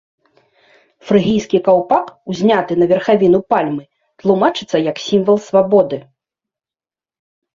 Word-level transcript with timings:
Фрыгійскі 1.07 1.57
каўпак, 1.67 2.05
узняты 2.33 2.77
на 2.81 2.85
верхавіну 2.93 3.39
пальмы, 3.53 3.83
тлумачыцца 4.23 4.77
як 4.89 4.97
сімвал 5.09 5.37
свабоды. 5.49 5.97